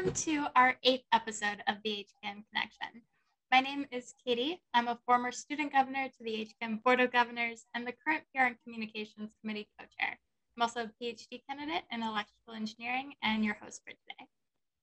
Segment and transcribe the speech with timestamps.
[0.00, 1.90] welcome to our eighth episode of the
[2.24, 3.02] HKN Connection.
[3.52, 4.62] My name is Katie.
[4.72, 8.44] I'm a former student governor to the HKN Board of Governors and the current PR
[8.44, 10.18] and Communications Committee co-chair.
[10.56, 14.26] I'm also a PhD candidate in electrical engineering and your host for today.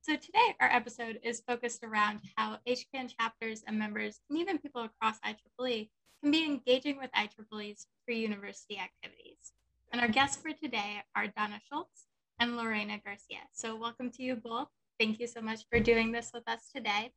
[0.01, 4.83] So today our episode is focused around how HKN chapters and members, and even people
[4.83, 5.89] across IEEE,
[6.21, 9.53] can be engaging with IEEE's pre-university activities.
[9.91, 12.05] And our guests for today are Dawna Schultz
[12.39, 13.39] and Lorena Garcia.
[13.51, 14.67] So welcome to you both.
[14.99, 17.11] Thank you so much for doing this with us today.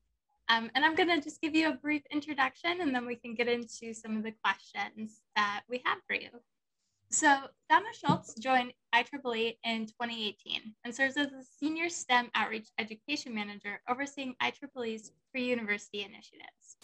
[0.51, 3.49] Um, and I'm gonna just give you a brief introduction and then we can get
[3.49, 6.29] into some of the questions that we have for you.
[7.11, 7.27] So
[7.73, 13.81] Dawna Schultz joined IEEE in 2018 and serves as a senior STEM outreach education manager
[13.89, 16.77] overseeing IEEE's pre-university initiatives.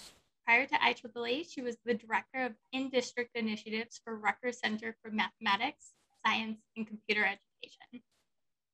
[0.46, 5.92] Prior to IEEE, she was the director of in-district initiatives for Rutgers Center for Mathematics,
[6.24, 8.02] Science, and Computer Education.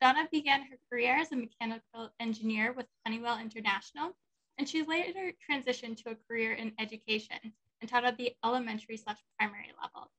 [0.02, 4.16] Dawna began her career as a mechanical engineer with Honeywell International,
[4.58, 7.38] and she later transitioned to a career in education
[7.80, 10.10] and taught at the elementary slash primary level.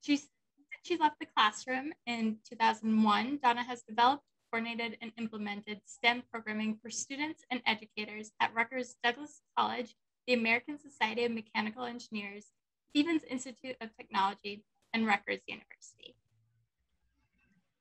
[0.00, 0.20] She,
[0.84, 6.88] she left the classroom in 2001, Dawna has developed, coordinated, and implemented STEM programming for
[6.88, 9.96] students and educators at Rutgers Douglass College,
[10.28, 12.52] the American Society of Mechanical Engineers,
[12.90, 14.62] Stevens Institute of Technology,
[14.94, 16.14] and Rutgers University.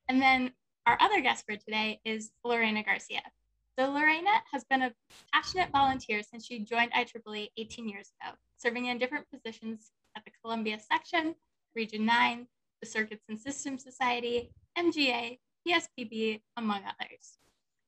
[0.08, 0.52] And then
[0.86, 3.22] our other guest for today is Lorena Garcia.
[3.78, 4.94] So Lorena has been a
[5.34, 10.32] passionate volunteer since she joined IEEE 18 years ago, serving in different positions at the
[10.42, 11.36] Colombia Section,
[11.76, 12.48] Region 9,
[12.82, 17.38] the Circuits and Systems Society, MGA, PSPB, among others.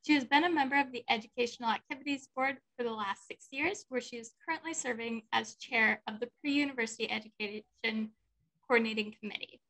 [0.05, 3.85] She has been a member of the Educational Activities Board for the last six years,
[3.89, 8.09] where she is currently serving as chair of the Pre-University Education
[8.67, 9.61] Coordinating Committee.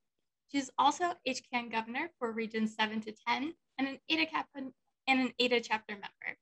[0.50, 4.74] She's also HKN governor for regions 7 to 10 and an ADA, cap- and
[5.08, 6.38] an ADA chapter member.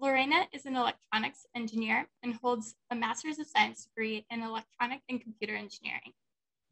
[0.00, 5.20] Lorena is an electronics engineer and holds a Master's of Science degree in electronic and
[5.20, 6.12] computer engineering.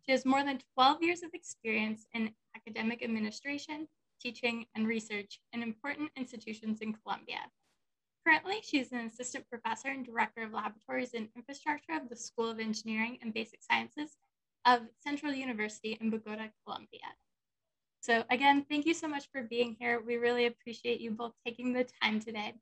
[0.04, 3.86] She has more than 12 years of experience in academic administration,
[4.20, 7.50] teaching, and research in important institutions in Colombia.
[8.26, 12.50] Currently, she is an assistant professor and director of laboratories and infrastructure of the School
[12.50, 14.16] of Engineering and Basic Sciences
[14.68, 17.08] of Central University in Bogota, Colombia.
[18.00, 20.02] So again, thank you so much for being here.
[20.06, 22.52] We really appreciate you both taking the time today.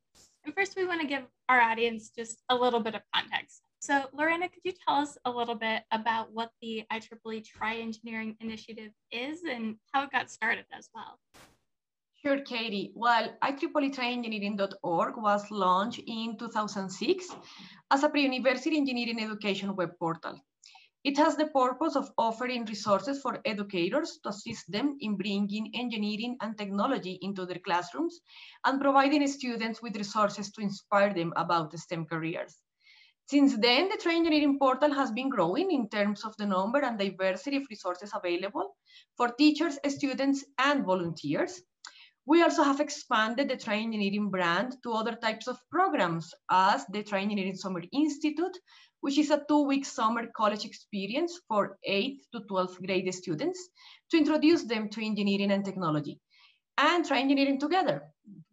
[0.45, 3.63] And first, we want to give our audience just a little bit of context.
[3.81, 8.37] So Lorena, could you tell us a little bit about what the IEEE Try Engineering
[8.41, 11.19] Initiative is and how it got started as well?
[12.23, 12.93] Sure, Katie.
[12.95, 17.37] Well, IEEE tryengineering.org was launched in 2006
[17.91, 20.41] as a pre-university engineering education web portal.
[21.07, 26.37] It has the purpose of offering resources for educators to assist them in bringing engineering
[26.41, 28.19] and technology into their classrooms
[28.65, 32.57] and providing students with resources to inspire them about STEM careers.
[33.29, 36.99] Since then, the Try Engineering portal has been growing in terms of the number and
[36.99, 38.77] diversity of resources available
[39.17, 41.63] for teachers, students, and volunteers.
[42.25, 47.05] We also have expanded the Try Engineering brand to other types of programs as the
[47.05, 48.59] Try Engineering Summer Institute,
[49.01, 53.69] which is a two-week summer college experience for 8th to 12th grade students
[54.11, 56.21] to introduce them to engineering and technology.
[56.79, 58.03] And Try Engineering Together,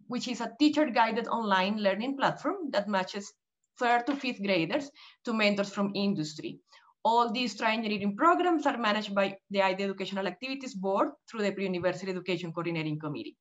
[0.08, 3.32] which is a teacher-guided online learning platform that matches
[3.80, 4.90] third to fifth graders
[5.26, 6.60] to mentors from industry.
[7.04, 11.52] All these Try Engineering programs are managed by the IDA Educational Activities Board through the
[11.52, 13.36] Pre-University Education Coordinating Committee.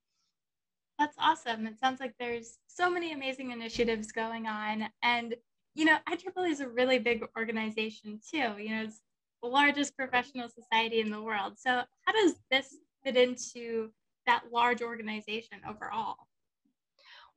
[0.99, 1.67] That's awesome.
[1.67, 4.89] It sounds like there's so many amazing initiatives going on.
[5.03, 5.37] And
[5.75, 8.55] you know, IEEE is a really big organization too.
[8.59, 9.01] You know, it's
[9.43, 11.59] the largest professional society in the world.
[11.59, 13.91] So how does this fit into
[14.27, 16.17] that large organization overall?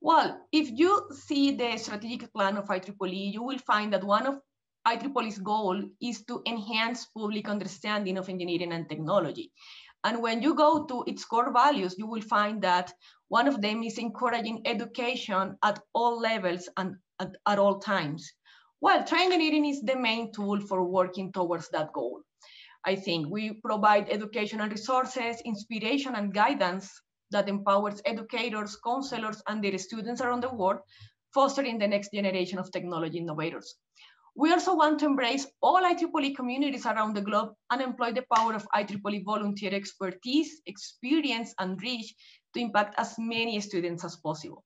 [0.00, 4.40] Well, if you see the strategic plan of IEEE, you will find that one of
[4.86, 9.52] IEEE's goal is to enhance public understanding of engineering and technology.
[10.04, 12.92] And when you go to its core values, you will find that
[13.28, 18.32] one of them is encouraging education at all levels and at, at all times.
[18.80, 22.20] Well, Try Engineering is the main tool for working towards that goal.
[22.84, 26.90] I think we provide educational resources, inspiration, and guidance
[27.30, 30.80] that empowers educators, counselors, and their students around the world,
[31.34, 33.74] fostering the next generation of technology innovators.
[34.36, 38.52] We also want to embrace all IEEE communities around the globe and employ the power
[38.52, 42.14] of IEEE volunteer expertise, experience, and reach
[42.52, 44.62] to impact as many students as possible.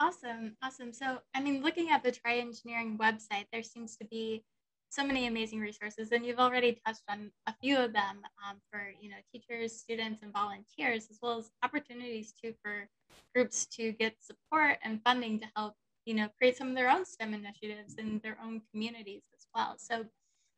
[0.00, 0.92] Awesome, awesome.
[0.92, 4.44] So, I mean, looking at the Try Engineering website, there seems to be
[4.90, 8.92] so many amazing resources, and you've already touched on a few of them um, for
[9.00, 12.88] you know teachers, students, and volunteers, as well as opportunities too for
[13.34, 15.74] groups to get support and funding to help,
[16.06, 19.74] you know, create some of their own STEM initiatives in their own communities as well.
[19.78, 20.06] So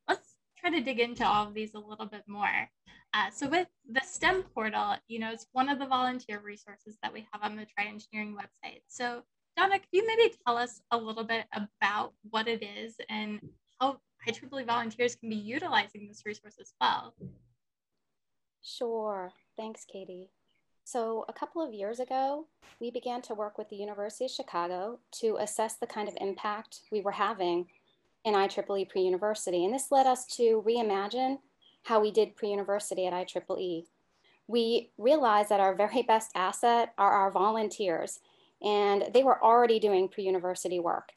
[0.09, 2.71] let's try to dig into all of these a little bit more.
[3.13, 7.13] Uh, so with the STEM portal, you know, it's one of the volunteer resources that
[7.13, 8.83] we have on the Try Engineering website.
[8.87, 9.23] So
[9.59, 13.41] Dawna, could you maybe tell us a little bit about what it is and
[13.81, 17.15] how IEEE volunteers can be utilizing this resource as well?
[18.63, 19.33] Sure.
[19.57, 20.31] Thanks, Katie.
[20.85, 22.47] So a couple of years ago,
[22.81, 26.81] we began to work with the University of Chicago to assess the kind of impact
[26.91, 27.67] we were having
[28.25, 29.65] in IEEE pre-university.
[29.65, 31.39] And this led us to reimagine
[31.83, 33.87] how we did pre-university at IEEE.
[34.47, 38.21] We realized that our very best asset are our volunteers,
[38.63, 41.13] and they were already doing pre-university work.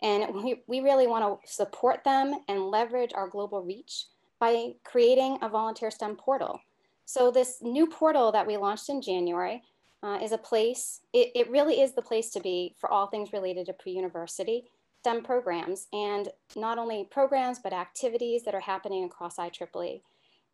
[0.00, 4.06] And we, we really want to support them and leverage our global reach
[4.38, 6.60] by creating a volunteer STEM portal.
[7.04, 9.62] So this new portal that we launched in January
[10.02, 13.32] uh, is a place, it, it really is the place to be for all things
[13.32, 14.64] related to pre-university
[15.08, 20.02] STEM programs and not only programs, but activities that are happening across IEEE.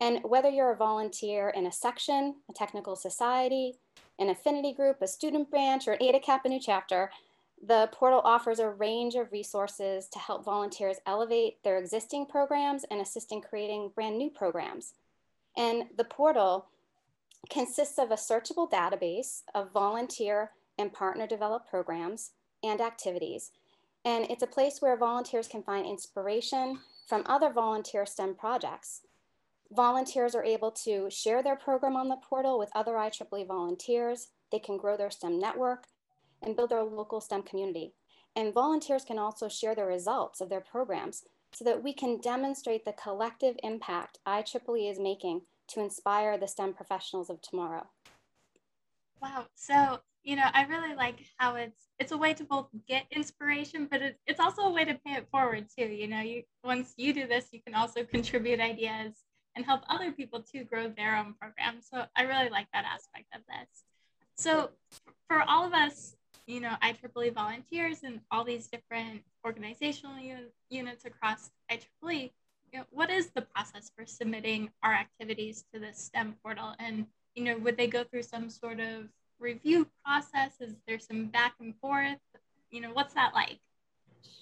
[0.00, 3.74] And whether you're a volunteer in a section, a technical society,
[4.20, 7.10] an affinity group, a student branch, or an Eta Kappa Nu chapter,
[7.66, 13.00] the portal offers a range of resources to help volunteers elevate their existing programs and
[13.00, 14.94] assist in creating brand new programs.
[15.56, 16.66] And the portal
[17.50, 22.30] consists of a searchable database of volunteer and partner developed programs
[22.62, 23.50] and activities.
[24.04, 29.02] And it's a place where volunteers can find inspiration from other volunteer STEM projects.
[29.72, 34.28] Volunteers are able to share their program on the portal with other IEEE volunteers.
[34.52, 35.84] They can grow their STEM network
[36.42, 37.94] and build their local STEM community.
[38.36, 42.84] And volunteers can also share the results of their programs so that we can demonstrate
[42.84, 47.86] the collective impact IEEE is making to inspire the STEM professionals of tomorrow.
[49.22, 49.46] Wow.
[49.54, 53.86] So, you know, I really like how it's it's a way to both get inspiration,
[53.90, 55.84] but it, it's also a way to pay it forward too.
[55.86, 59.12] You know, you once you do this, you can also contribute ideas
[59.56, 61.76] and help other people to grow their own program.
[61.80, 63.84] So I really like that aspect of this.
[64.36, 64.70] So
[65.28, 66.16] for all of us
[66.46, 70.16] you know, IEEE volunteers and all these different organizational
[70.70, 72.32] units across IEEE,
[72.72, 76.74] you know, what is the process for submitting our activities to the STEM portal?
[76.78, 80.52] And, you know, would they go through some sort of review process?
[80.60, 82.18] Is there some back and forth?
[82.70, 83.58] You know, what's that like?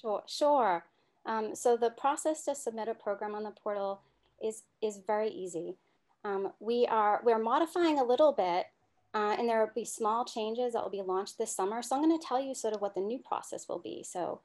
[0.01, 0.85] Sure, sure.
[1.27, 4.01] Um, so the process to submit a program on the portal
[4.43, 5.77] is, is very easy.
[6.25, 8.67] Um, we are, we're modifying a little bit
[9.15, 11.83] uh, and there will be small changes that will be launched this summer.
[11.83, 14.03] So I'm going to tell you sort of what the new process will be.
[14.03, 14.41] So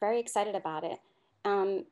[0.00, 0.98] very excited about it.
[1.44, 1.84] Um,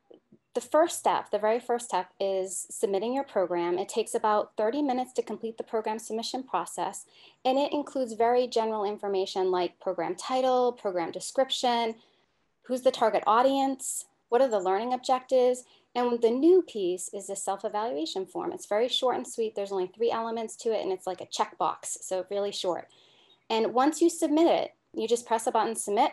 [0.55, 3.79] the first step, the very first step is submitting your program.
[3.79, 7.07] It takes about 30 minutes to complete the program submission process.
[7.45, 11.95] And it includes very general information like program title, program description,
[12.63, 17.37] who's the target audience, what are the learning objectives, and the new piece is the
[17.37, 18.53] self-evaluation form.
[18.53, 19.55] It's very short and sweet.
[19.55, 22.89] There's only three elements to it and it's like a checkbox, so really short.
[23.49, 26.13] And once you submit it, you just press a button, submit,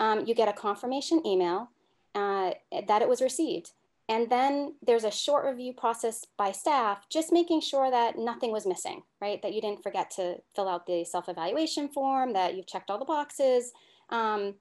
[0.00, 1.70] um, you get a confirmation email
[2.14, 2.52] uh,
[2.86, 3.72] that it was received.
[4.08, 8.66] And then there's a short review process by staff, just making sure that nothing was
[8.66, 9.40] missing, right?
[9.40, 13.06] That you didn't forget to fill out the self-evaluation form, that you've checked all the
[13.06, 13.72] boxes,
[14.10, 14.54] um,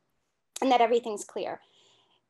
[0.62, 1.60] and that everything's clear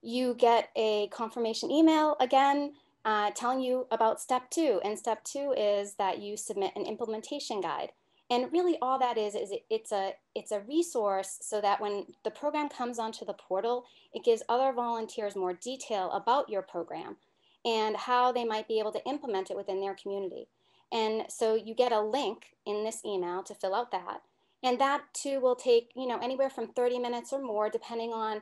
[0.03, 2.73] you get a confirmation email again
[3.05, 4.79] uh, telling you about step two.
[4.83, 7.91] And step two is that you submit an implementation guide.
[8.29, 12.05] And really all that is, is it, it's, a, it's a resource so that when
[12.23, 17.17] the program comes onto the portal, it gives other volunteers more detail about your program
[17.65, 20.47] and how they might be able to implement it within their community.
[20.91, 24.21] And so you get a link in this email to fill out that.
[24.61, 28.41] And that too will take, you know, anywhere from 30 minutes or more, depending on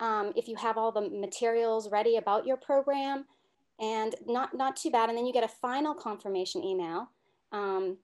[0.00, 3.26] um, if you have all the materials ready about your program
[3.78, 5.08] and not, not too bad.
[5.08, 7.10] And then you get a final confirmation email
[7.52, 7.98] um,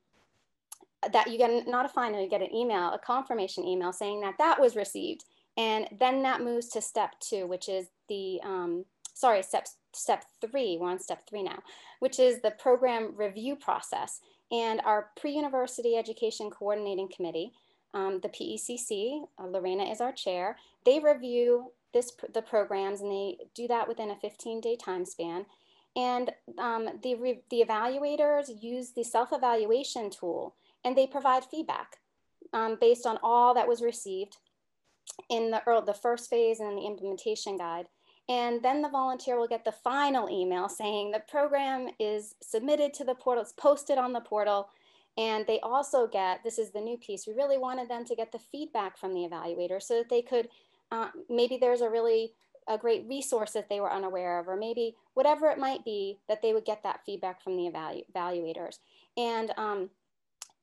[1.13, 4.39] that you get, not a final, you get an email, a confirmation email saying that
[4.39, 5.25] that was received.
[5.57, 8.85] And then that moves to step two, which is the, um,
[9.15, 11.63] sorry, step, step three, we're on step three now,
[12.01, 14.21] which is the program review process.
[14.53, 17.53] And our pre-university education coordinating committee,
[17.95, 23.39] um, the PECC, uh, Lorena is our chair, they review this, the programs and they
[23.55, 25.47] do that within a 15 day time span.
[25.97, 30.55] And um, the, the evaluators use the self-evaluation tool
[30.87, 31.97] and they provide feedback
[32.53, 34.37] um, based on all that was received
[35.29, 37.87] in the, early, the first phase and the implementation guide.
[38.29, 43.05] And then the volunteer will get the final email saying the program is submitted to
[43.05, 44.69] the portal, it's posted on the portal,
[45.17, 48.33] And they also get, this is the new piece, we really wanted them to get
[48.33, 50.49] the feedback from the evaluator so that they could,
[50.93, 52.35] uh, maybe there's a really
[52.69, 56.43] a great resource that they were unaware of, or maybe whatever it might be, that
[56.43, 58.79] they would get that feedback from the evalu evaluators.
[59.17, 59.91] And um,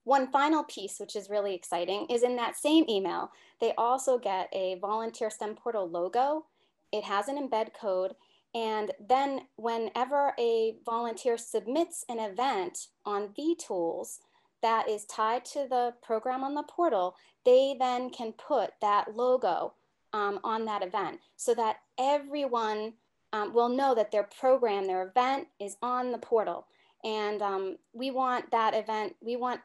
[0.03, 3.31] one final piece, which is really exciting, is in that same email,
[3.62, 6.45] they also get a volunteer STEM portal logo.
[6.91, 8.13] It has an embed code.
[8.55, 14.19] And then whenever a volunteer submits an event on vTools
[14.62, 19.74] that is tied to the program on the portal, they then can put that logo
[20.13, 22.93] um, on that event so that everyone
[23.33, 26.67] um, will know that their program, their event is on the portal.
[27.03, 29.60] And um, we want that event, we want,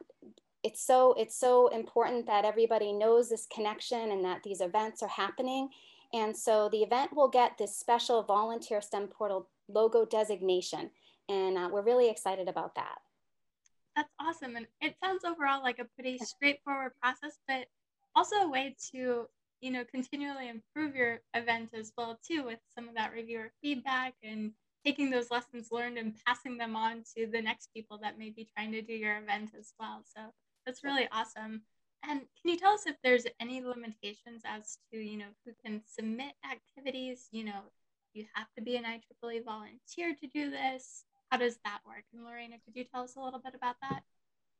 [0.63, 5.09] it's so, it's so important that everybody knows this connection and that these events are
[5.09, 5.69] happening.
[6.13, 10.89] And so the event will get this special volunteer STEM portal logo designation.
[11.29, 12.97] And uh, we're really excited about that.
[13.95, 14.55] That's awesome.
[14.55, 17.65] And it sounds overall like a pretty straightforward process, but
[18.15, 19.27] also a way to
[19.61, 24.13] you know continually improve your event as well too with some of that reviewer feedback
[24.23, 24.51] and
[24.85, 28.47] taking those lessons learned and passing them on to the next people that may be
[28.55, 30.21] trying to do your event as well so
[30.65, 31.61] that's really awesome.
[32.03, 35.81] And can you tell us if there's any limitations as to you know who can
[35.85, 37.27] submit activities?
[37.31, 37.61] You know
[38.13, 41.03] you have to be an IEEE volunteer to do this.
[41.29, 42.03] How does that work?
[42.13, 44.01] And Lorena could you tell us a little bit about that?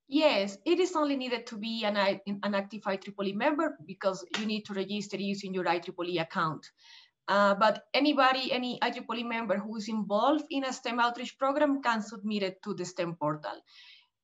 [0.08, 4.66] Yes, it is only needed to be an, an active IEEE member because you need
[4.66, 6.66] to register using your IEEE account.
[7.28, 12.02] Uh, but anybody, any IEEE member who is involved in a STEM outreach program can
[12.02, 13.62] submit it to the STEM portal.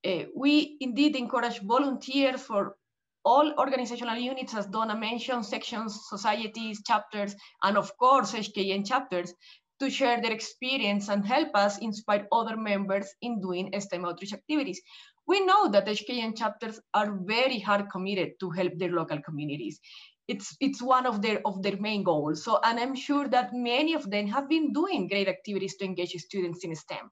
[0.06, 2.76] Uh, we indeed encourage volunteers for
[3.24, 9.34] all organizational units, as Dawna mentioned, sections, societies, chapters, and of course, HKN chapters,
[9.80, 14.80] to share their experience and help us inspire other members in doing STEM outreach activities.
[15.28, 19.80] We know that HKN chapters are very hard committed to help their local communities.
[20.28, 22.44] It's, it's one of their, of their main goals.
[22.44, 26.12] So, and I'm sure that many of them have been doing great activities to engage
[26.12, 27.10] students in STEM.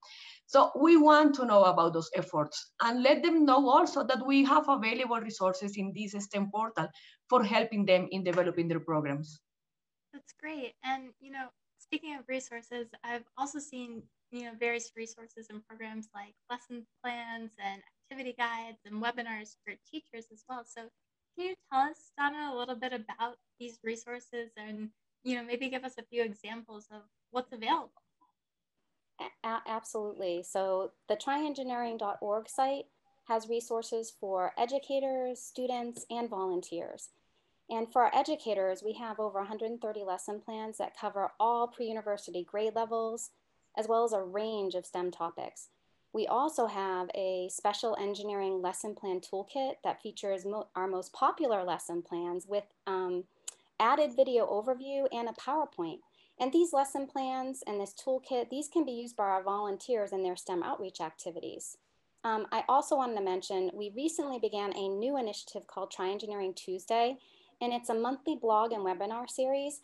[0.53, 4.43] So we want to know about those efforts and let them know also that we
[4.45, 6.88] have available resources in this STEM portal
[7.29, 9.41] for helping them in developing their programs.
[10.13, 10.75] That's great.
[10.83, 16.10] And, you know, speaking of resources, I've also seen, you know, various resources and programs
[16.13, 20.63] like lesson plans and activity guides and webinars for teachers as well.
[20.65, 20.89] So
[21.38, 24.91] can you tell us, Dawna, a little bit about these resources and
[25.24, 28.02] you know maybe give us a few examples of what's available?
[29.44, 30.44] A absolutely.
[30.44, 32.86] So the tryengineering.org site
[33.27, 37.10] has resources for educators, students, and volunteers.
[37.70, 42.75] And for our educators, we have over 130 lesson plans that cover all pre-university grade
[42.75, 43.32] levels,
[43.77, 45.70] as well as a range of STEM topics.
[46.12, 51.63] We also have a special engineering lesson plan toolkit that features mo our most popular
[51.63, 53.24] lesson plans with um,
[53.80, 56.00] added video overview and a PowerPoint.
[56.43, 60.23] And these lesson plans and this toolkit, these can be used by our volunteers in
[60.23, 61.77] their STEM outreach activities.
[62.25, 66.53] Um, I also wanted to mention, we recently began a new initiative called Try Engineering
[66.53, 67.15] Tuesday,
[67.62, 69.79] and it's a monthly blog and webinar series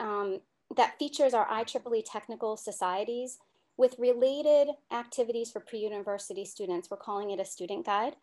[0.00, 0.40] um,
[0.74, 3.36] that features our IEEE technical societies
[3.76, 6.90] with related activities for pre-university students.
[6.90, 8.16] We're calling it a student guide.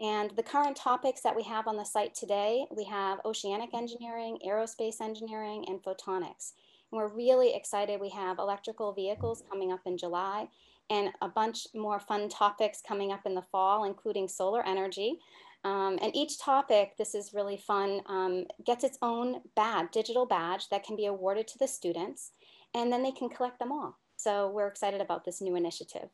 [0.00, 4.40] And the current topics that we have on the site today, we have oceanic engineering,
[4.44, 6.54] aerospace engineering, and photonics.
[6.92, 8.00] We're really excited.
[8.00, 10.48] We have electrical vehicles coming up in July
[10.90, 15.18] and a bunch more fun topics coming up in the fall, including solar energy.
[15.64, 20.68] Um, and each topic, this is really fun, um, gets its own badge, digital badge
[20.68, 22.32] that can be awarded to the students,
[22.74, 23.98] and then they can collect them all.
[24.16, 26.10] So we're excited about this new initiative.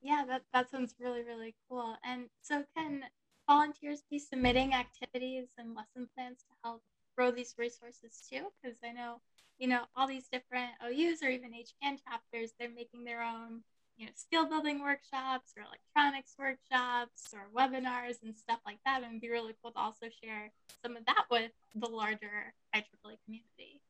[0.00, 1.96] Yeah, that, that sounds really, really cool.
[2.04, 3.02] And so can
[3.48, 6.82] volunteers be submitting activities and lesson plans to help
[7.16, 8.46] grow these resources too?
[8.62, 9.20] Because I know,
[9.58, 13.62] you know, all these different OUs or even HKN chapters, they're making their own,
[13.96, 19.02] you know, skill building workshops or electronics workshops or webinars and stuff like that.
[19.02, 20.50] And it'd be really cool to also share
[20.82, 23.80] some of that with the larger IEEE community.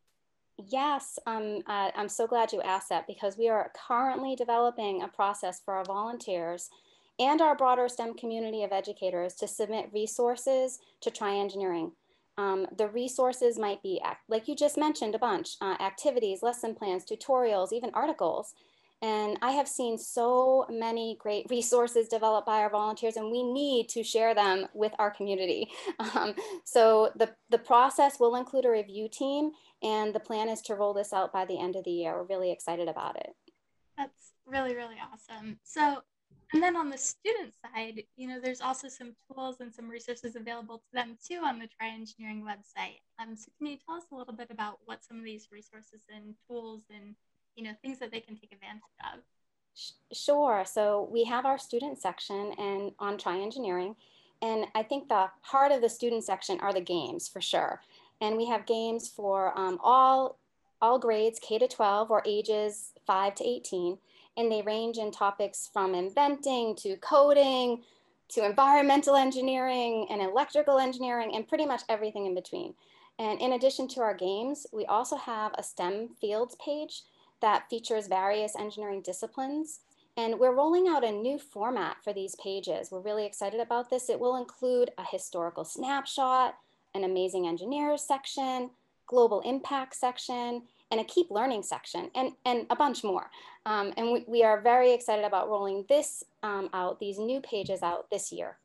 [0.68, 5.09] Yes, um, uh, I'm so glad you asked that because we are currently developing a
[5.09, 6.71] process for our volunteers
[7.18, 11.92] and our broader STEM community of educators to submit resources to try engineering.
[12.37, 17.05] Um, the resources might be, like you just mentioned a bunch, uh, activities, lesson plans,
[17.05, 18.55] tutorials, even articles.
[19.03, 23.88] And I have seen so many great resources developed by our volunteers, and we need
[23.91, 25.69] to share them with our community.
[26.14, 29.50] Um, so the, the process will include a review team,
[29.83, 32.14] and the plan is to roll this out by the end of the year.
[32.14, 33.31] We're really excited about it.
[33.97, 35.59] That's really, really awesome.
[35.64, 36.03] So
[36.53, 40.37] And then on the student side, you know, there's also some tools and some resources
[40.37, 43.01] available to them too on the Try Engineering website.
[43.21, 46.03] Um, so can you tell us a little bit about what some of these resources
[46.15, 47.15] and tools and,
[47.57, 48.83] you know, things that they can take advantage
[49.13, 49.21] of?
[50.13, 50.65] Sure.
[50.67, 53.97] So we have our student section and on Try Engineering.
[54.43, 57.81] And I think the heart of the student section are the games for sure.
[58.21, 60.39] And we have games for um, all,
[60.81, 63.99] all grades, K to 12 or ages 5 to 18
[64.37, 67.83] and they range in topics from inventing to coding
[68.29, 72.75] to environmental engineering and electrical engineering and pretty much everything in between.
[73.19, 77.03] And in addition to our games, we also have a STEM fields page
[77.41, 79.81] that features various engineering disciplines.
[80.17, 82.91] And we're rolling out a new format for these pages.
[82.91, 84.09] We're really excited about this.
[84.09, 86.57] It will include a historical snapshot,
[86.95, 88.71] an amazing engineers section,
[89.07, 93.31] global impact section, and a keep learning section and, and a bunch more.
[93.67, 97.83] Um, and we, we are very excited about rolling this um, out, these new pages
[97.83, 98.59] out this year.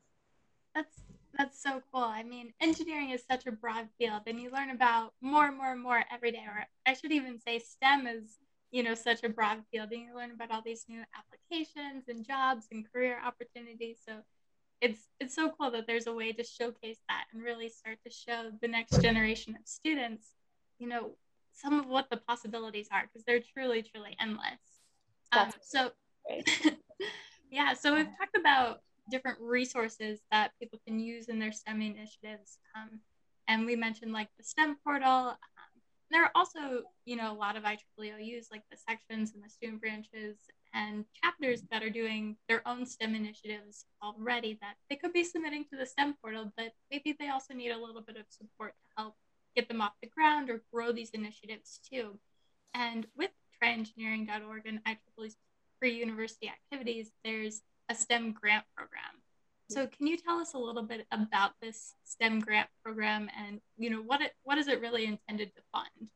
[0.74, 1.00] That's,
[1.36, 2.04] that's so cool.
[2.04, 5.72] I mean, engineering is such a broad field and you learn about more and more
[5.72, 8.38] and more every day, or I should even say STEM is,
[8.70, 12.24] you know, such a broad field and you learn about all these new applications and
[12.24, 13.98] jobs and career opportunities.
[14.06, 14.16] So
[14.80, 18.10] it's it's so cool that there's a way to showcase that and really start to
[18.10, 20.28] show the next generation of students
[20.78, 21.10] you know
[21.60, 24.42] some of what the possibilities are because they're truly truly endless.
[25.32, 25.90] Um, so
[27.50, 32.58] yeah so we've talked about different resources that people can use in their stem initiatives
[32.76, 33.00] um,
[33.48, 35.28] and we mentioned like the stem portal.
[35.30, 35.36] Um,
[36.10, 39.80] there are also you know a lot of IEEE like the sections and the student
[39.80, 40.36] branches
[40.72, 45.64] and chapters that are doing their own STEM initiatives already that they could be submitting
[45.64, 49.02] to the STEM portal, but maybe they also need a little bit of support to
[49.02, 49.16] help
[49.60, 52.18] get them off the ground or grow these initiatives too.
[52.74, 53.30] And with
[53.62, 55.36] tryengineering.org and IEEE's
[55.78, 59.20] pre-university activities, there's a STEM grant program.
[59.68, 63.90] So can you tell us a little bit about this STEM grant program and you
[63.90, 66.10] know what it what is it really intended to fund?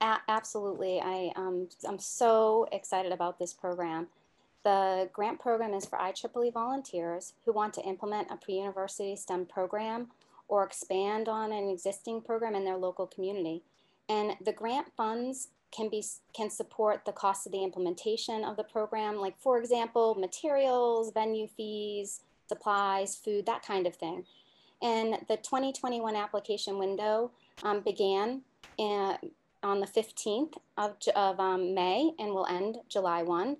[0.00, 4.08] A absolutely, I um, I'm so excited about this program.
[4.62, 10.08] The grant program is for IEEE volunteers who want to implement a pre-university STEM program
[10.48, 13.62] or expand on an existing program in their local community.
[14.08, 16.04] And the grant funds can be
[16.34, 21.48] can support the cost of the implementation of the program, like for example, materials, venue
[21.48, 24.24] fees, supplies, food, that kind of thing.
[24.82, 27.30] And the 2021 application window
[27.62, 28.42] um, began
[28.76, 29.16] in,
[29.62, 33.56] on the 15th of, of um, May and will end July 1.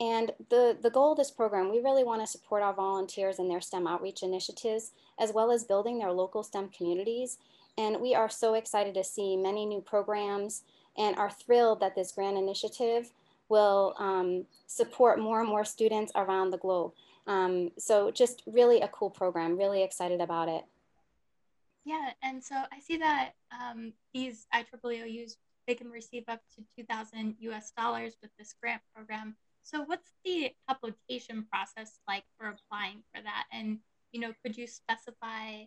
[0.00, 3.50] And the, the goal of this program, we really want to support our volunteers and
[3.50, 7.38] their STEM outreach initiatives, as well as building their local STEM communities.
[7.76, 10.62] And we are so excited to see many new programs
[10.96, 13.10] and are thrilled that this grant initiative
[13.48, 16.92] will um, support more and more students around the globe.
[17.26, 20.64] Um, so just really a cool program, really excited about it.
[21.84, 25.34] Yeah, and so I see that um, these IEEE
[25.66, 29.36] they can receive up to 2,000 US dollars with this grant program.
[29.70, 33.44] So what's the application process like for applying for that?
[33.52, 33.78] And,
[34.12, 35.64] you know, could you specify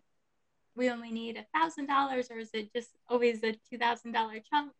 [0.76, 4.40] we only need a thousand dollars or is it just always a two thousand dollar
[4.50, 4.72] chunk?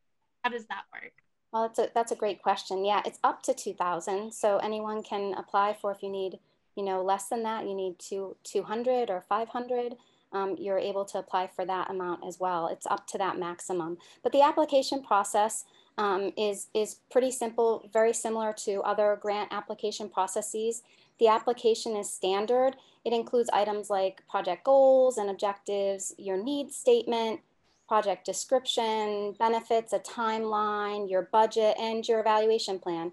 [0.44, 1.12] How does that work?
[1.54, 2.84] Well, that's a, that's a great question.
[2.84, 4.34] Yeah, it's up to 2000.
[4.34, 6.40] So anyone can apply for if you need,
[6.76, 9.98] you know, less than that, you need two, 200 or 500.
[10.32, 12.68] Um, you're able to apply for that amount as well.
[12.68, 13.98] It's up to that maximum.
[14.24, 15.66] But the application process
[15.98, 20.84] um, is, is pretty simple, very similar to other grant application processes.
[21.20, 22.76] The application is standard.
[23.06, 27.42] It includes items like project goals and objectives, your needs statement,
[27.88, 33.12] project description, benefits, a timeline, your budget, and your evaluation plan.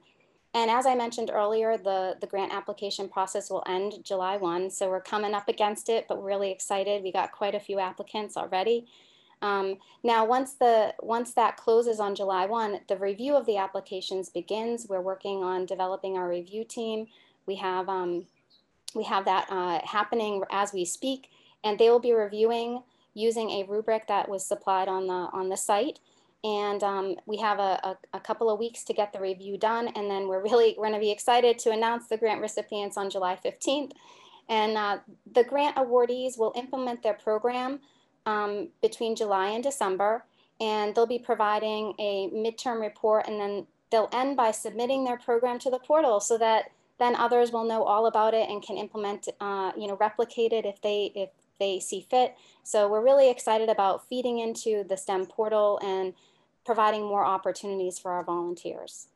[0.55, 4.71] And as I mentioned earlier, the, the grant application process will end July 1.
[4.71, 7.03] So we're coming up against it, but we're really excited.
[7.03, 8.87] We got quite a few applicants already.
[9.41, 14.29] Um, now, once, the, once that closes on July 1, the review of the applications
[14.29, 14.87] begins.
[14.89, 17.07] We're working on developing our review team.
[17.47, 18.27] We have, um,
[18.95, 21.31] we have that uh, happening as we speak,
[21.63, 22.83] and they will be reviewing
[23.15, 25.99] using a rubric that was supplied on the, on the site.
[26.45, 29.89] And um, we have a, a, a, couple of weeks to get the review done.
[29.89, 33.37] And then we're really going to be excited to announce the grant recipients on July
[33.45, 33.91] 15th.
[34.49, 34.99] And uh,
[35.33, 37.81] the grant awardees will implement their program
[38.29, 40.25] um, between July and December.
[40.61, 45.59] And they'll be providing a midterm report and then they'll end by submitting their program
[45.61, 49.29] to the portal so that then others will know all about it and can implement,
[49.41, 52.37] uh, you know, replicate it if they, if they see fit.
[52.65, 56.13] So we're really excited about feeding into the STEM portal and
[56.67, 59.07] providing more opportunities for our volunteers.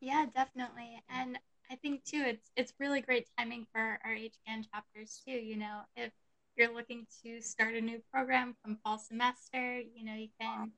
[0.00, 1.02] Yeah, definitely.
[1.10, 1.38] And
[1.70, 5.32] I think too, it's it's really great timing for our HKN chapters too.
[5.32, 6.12] You know, if
[6.56, 10.72] you're looking to start a new program from fall semester, you know, you can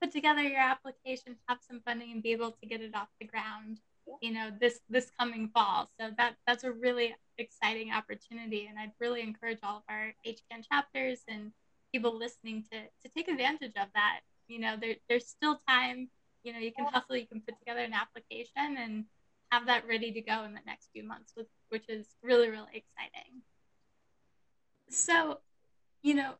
[0.00, 3.26] put together your application, have some funding, and be able to get it off the
[3.26, 3.80] ground.
[4.20, 5.88] You know, this this coming fall.
[6.00, 10.66] So that that's a really exciting opportunity, and I'd really encourage all of our HKN
[10.68, 11.52] chapters and
[11.92, 14.20] people listening to to take advantage of that.
[14.48, 16.08] You know, there, there's still time.
[16.42, 19.04] You know, you can hustle, you can put together an application and
[19.52, 21.34] have that ready to go in the next few months,
[21.68, 23.42] which is really, really exciting.
[24.90, 25.38] So,
[26.02, 26.32] you know,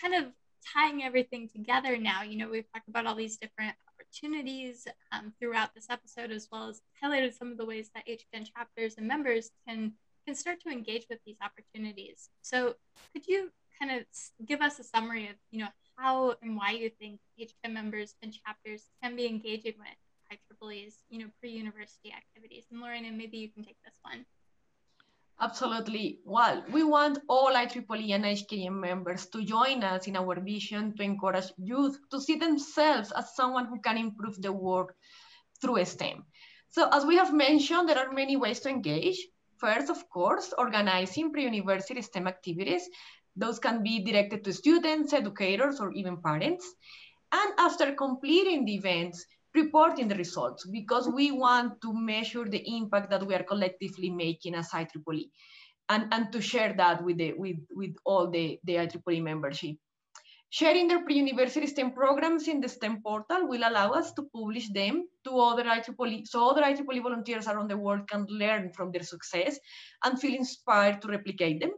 [0.00, 0.32] kind of
[0.72, 5.74] tying everything together now, you know, we've talked about all these different opportunities um, throughout
[5.74, 9.50] this episode, as well as highlighted some of the ways that HKN chapters and members
[9.66, 9.92] can
[10.26, 12.30] can start to engage with these opportunities.
[12.42, 12.74] So,
[13.12, 14.06] could you kind of
[14.46, 18.32] give us a summary of, you know, how and why you think HKN members and
[18.32, 19.88] chapters can be engaging with
[20.32, 22.64] IEEE's, you know, pre-university activities.
[22.70, 24.24] And Lorena, maybe you can take this one.
[25.38, 26.20] Absolutely.
[26.24, 31.02] Well, we want all IEEE and HKN members to join us in our vision to
[31.02, 34.92] encourage youth to see themselves as someone who can improve the world
[35.60, 36.24] through STEM.
[36.70, 39.18] So as we have mentioned, there are many ways to engage.
[39.58, 42.88] First, of course, organizing pre-university STEM activities.
[43.36, 46.74] Those can be directed to students, educators, or even parents.
[47.32, 53.10] And after completing the events, reporting the results because we want to measure the impact
[53.10, 55.30] that we are collectively making as IEEE
[55.88, 59.76] and, and to share that with, the, with, with all the, the IEEE membership.
[60.50, 65.08] Sharing their pre-university STEM programs in the STEM portal will allow us to publish them
[65.24, 69.58] to other IEEE, so other IEEE volunteers around the world can learn from their success
[70.04, 71.72] and feel inspired to replicate them.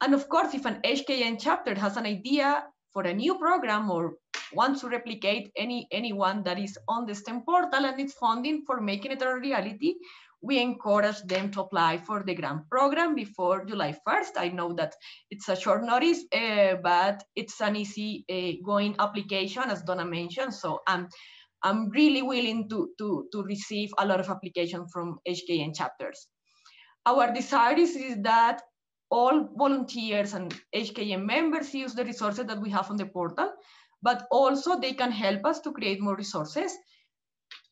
[0.00, 4.14] And of course, if an HKN chapter has an idea for a new program or
[4.52, 8.80] wants to replicate any anyone that is on the STEM portal and needs funding for
[8.80, 9.94] making it a reality,
[10.42, 14.32] we encourage them to apply for the grant program before July 1st.
[14.36, 14.94] I know that
[15.30, 20.54] it's a short notice, uh, but it's an easy uh, going application, as Dawna mentioned.
[20.54, 21.08] So I'm,
[21.62, 26.28] I'm really willing to, to, to receive a lot of applications from HKN chapters.
[27.06, 28.62] Our desire is, is that
[29.10, 33.52] all volunteers and HKN members use the resources that we have on the portal
[34.02, 36.72] but also they can help us to create more resources.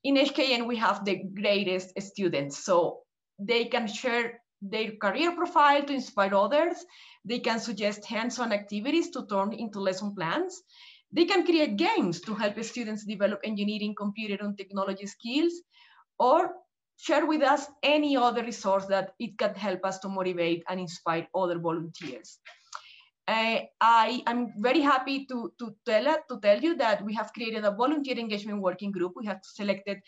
[0.02, 3.00] In HKN, we have the greatest students, so
[3.38, 6.76] they can share their career profile to inspire others.
[7.24, 10.62] They can suggest hands-on activities to turn into lesson plans.
[11.12, 15.52] They can create games to help students develop engineering, computer, and technology skills,
[16.18, 16.52] or
[16.96, 21.26] share with us any other resource that it can help us to motivate and inspire
[21.34, 22.38] other volunteers.
[23.26, 27.64] Uh, I am very happy to, to, tell, to tell you that we have created
[27.64, 29.12] a volunteer engagement working group.
[29.16, 29.98] We have selected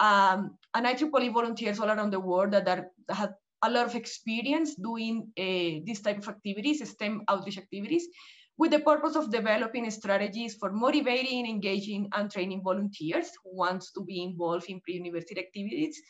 [0.00, 4.74] um, an IEEE volunteers all around the world that are, have a lot of experience
[4.74, 8.08] doing uh, this type of activities, STEM outreach activities,
[8.56, 14.02] with the purpose of developing strategies for motivating, engaging, and training volunteers who want to
[14.02, 16.00] be involved in pre-university activities.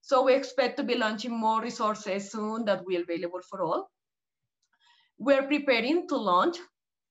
[0.00, 3.90] So we expect to be launching more resources soon that will be available for all.
[5.18, 6.56] We're preparing to launch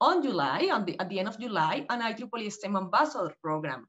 [0.02, 3.88] on July, on the, at the end of July, an IEEE STEM Ambassador program.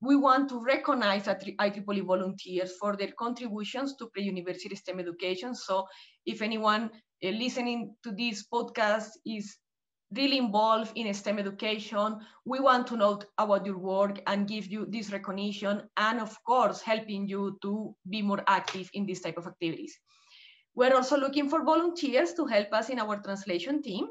[0.00, 5.54] We want to recognize IEEE volunteers for their contributions to pre-university STEM education.
[5.54, 5.86] So
[6.24, 6.90] if anyone
[7.22, 9.56] uh, listening to this podcast is
[10.16, 14.86] really involved in STEM education, we want to know about your work and give you
[14.88, 19.46] this recognition and of course, helping you to be more active in this type of
[19.46, 19.96] activities.
[20.74, 24.06] We're also looking for volunteers to help us in our translation team,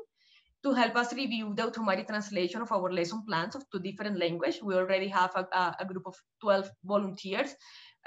[0.64, 4.62] to help us review the automatic translation of our lesson plans of two different languages.
[4.62, 7.56] We already have a, a group of 12 volunteers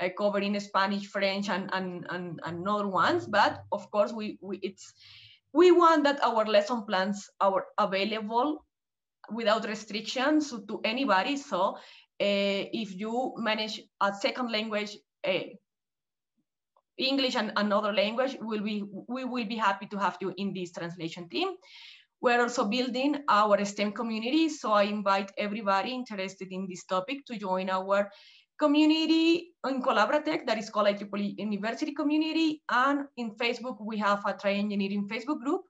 [0.00, 3.26] uh, covering Spanish, French, and, and, and, and other ones.
[3.26, 4.92] But of course, we, we, it's,
[5.52, 8.64] we want that our lesson plans are available
[9.32, 11.36] without restrictions to anybody.
[11.36, 11.76] So
[12.20, 15.54] uh, if you manage a second language, uh,
[16.98, 20.72] English and another language, will be, we will be happy to have you in this
[20.72, 21.48] translation team.
[22.20, 27.36] We're also building our STEM community, so I invite everybody interested in this topic to
[27.36, 28.10] join our
[28.58, 32.62] community in Collabratec that is called IEEE University Community.
[32.70, 35.62] And in Facebook, we have a Try Engineering Facebook group.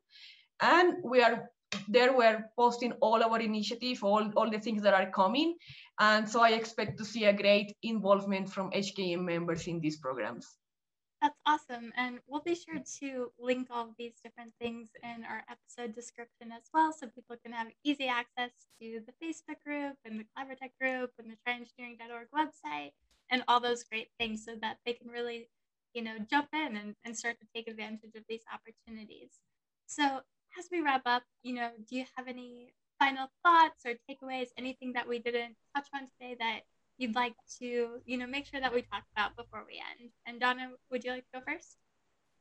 [0.60, 1.50] And we are
[1.88, 5.56] there, we're posting all our initiative, all, all the things that are coming.
[5.98, 10.46] And so I expect to see a great involvement from HKN members in these programs.
[11.22, 11.92] That's awesome.
[11.96, 16.50] And we'll be sure to link all of these different things in our episode description
[16.50, 20.72] as well so people can have easy access to the Facebook group and the Collabratec
[20.80, 22.90] group and the tryengineering.org website
[23.30, 25.48] and all those great things so that they can really
[25.94, 29.40] you know, jump in and, and start to take advantage of these opportunities.
[29.86, 30.02] So
[30.58, 34.92] as we wrap up, you know, do you have any final thoughts or takeaways, anything
[34.94, 36.60] that we didn't touch on today that
[36.98, 40.10] you'd like to, you know, make sure that we talk about before we end?
[40.26, 41.76] And Dawna, would you like to go first?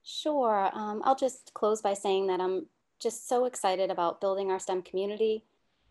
[0.04, 0.70] Sure.
[0.74, 2.68] Um, I'll just close by saying that I'm
[3.00, 5.44] just so excited about building our STEM community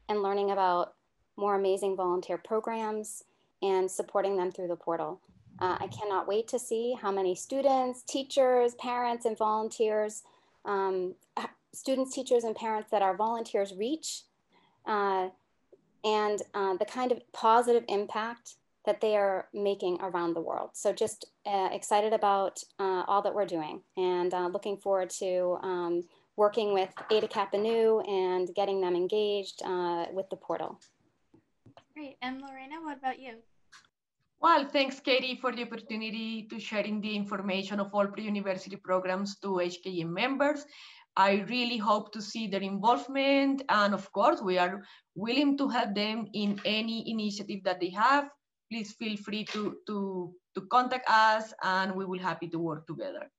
[0.08, 0.94] and learning about
[1.36, 3.24] more amazing volunteer programs
[3.62, 5.20] and supporting them through the portal.
[5.60, 10.22] Uh, I cannot wait to see how many students, teachers, parents, and volunteers,
[10.64, 11.14] um,
[11.72, 14.22] students, teachers, and parents that our volunteers reach,
[14.86, 15.28] uh,
[16.04, 20.70] and uh, the kind of positive impact that they are making around the world.
[20.72, 25.58] So just uh, excited about uh, all that we're doing and uh, looking forward to
[25.62, 26.02] um,
[26.36, 29.62] working with Eta Kappa Nu and getting them engaged
[30.12, 30.80] with the portal.
[31.94, 32.16] Great.
[32.22, 33.34] And Lorena, what about you?
[34.40, 39.48] Well, thanks, Katie, for the opportunity to sharing the information of all pre-university programs to
[39.48, 40.64] HKN members.
[41.20, 43.60] I really hope to see their involvement.
[43.68, 44.82] And of course, we are
[45.14, 48.30] willing to help them in any initiative that they have.
[48.72, 53.30] Please feel free to, to, to contact us and we will happy to work together.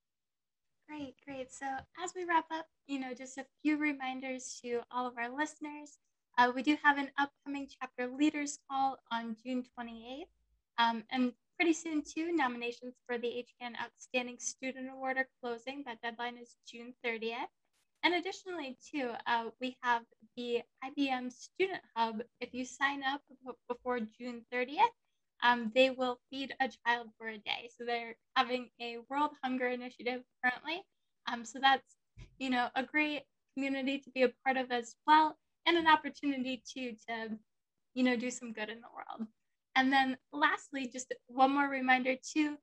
[0.88, 1.52] Great, great.
[1.52, 1.66] So
[2.04, 5.98] as we wrap up, you know, just a few reminders to all of our listeners.
[6.38, 10.30] Uh, we do have an upcoming chapter leaders call on June 28th.
[10.78, 15.84] Um, and pretty soon too, nominations for the HKN Outstanding Student Award are closing.
[15.88, 17.50] That deadline is June 30th.
[18.04, 20.04] And additionally too, uh, we have
[20.36, 22.22] the IBM Student Hub.
[22.40, 23.22] If you sign up
[23.70, 24.96] before June 30th,
[25.44, 27.70] um, they will feed a child for a day.
[27.78, 30.82] So they're having a World Hunger Initiative currently.
[31.32, 31.96] Um, so that's,
[32.40, 33.24] you know, a great
[33.56, 37.38] community to be a part of as well, and an opportunity too to,
[37.94, 39.28] you know, do some good in the world.
[39.76, 42.58] And then lastly, just one more reminder too,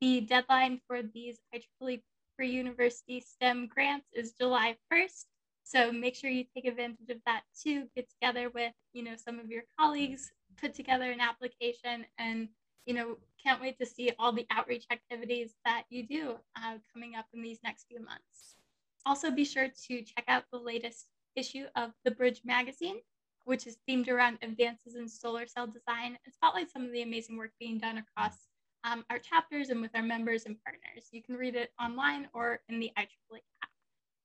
[0.00, 2.02] the deadline for these IEEE
[2.40, 5.26] pre-university STEM grants is July 1st.
[5.62, 7.84] So make sure you take advantage of that too.
[7.94, 12.48] Get together with, you know, some of your colleagues, put together an application and,
[12.86, 17.14] you know, can't wait to see all the outreach activities that you do uh, coming
[17.14, 18.56] up in these next few months.
[19.04, 23.00] Also be sure to check out the latest issue of The Bridge magazine
[23.44, 27.36] which is themed around advances in solar cell design and spotlights some of the amazing
[27.36, 28.49] work being done across
[28.84, 31.08] um, our chapters and with our members and partners.
[31.12, 33.70] You can read it online or in the IEEE app.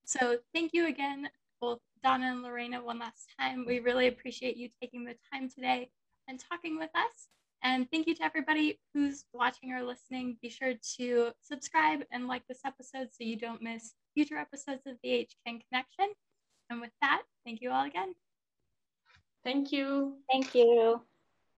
[0.05, 3.65] So thank you again, both Dawna and Lorena, one last time.
[3.67, 5.89] We really appreciate you taking the time today
[6.27, 7.27] and talking with us.
[7.63, 10.37] And thank you to everybody who's watching or listening.
[10.41, 14.97] Be sure to subscribe and like this episode so you don't miss future episodes of
[15.03, 16.13] the HKN Connection.
[16.69, 18.13] And with that, thank you all again.
[19.43, 20.17] Thank you.
[20.31, 21.01] Thank you.